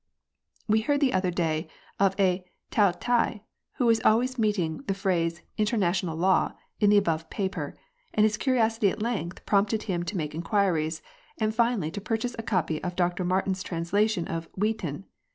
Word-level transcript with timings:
We 0.67 0.81
heard 0.81 0.99
the 0.99 1.13
other 1.13 1.29
day 1.29 1.67
of 1.99 2.19
a 2.19 2.43
Tao 2.71 2.89
t'ai 2.89 3.41
who 3.73 3.85
was 3.85 4.01
always 4.01 4.39
meeting 4.39 4.79
the 4.87 4.95
phrase 4.95 5.43
"International 5.59 6.17
Law" 6.17 6.53
in 6.79 6.89
the 6.89 6.97
above 6.97 7.29
paper, 7.29 7.77
and 8.11 8.23
his 8.23 8.35
curiosity 8.35 8.89
at 8.89 8.99
length 8.99 9.45
prompted 9.45 9.83
him 9.83 10.01
to 10.05 10.17
make 10.17 10.33
inquiries, 10.33 11.03
and 11.37 11.53
finally 11.53 11.91
to 11.91 12.01
purchase 12.01 12.35
a 12.39 12.41
copy 12.41 12.83
of 12.83 12.95
Dr 12.95 13.23
Martin's 13.23 13.61
translation 13.61 14.27
of" 14.27 14.49
Wheaton." 14.57 15.05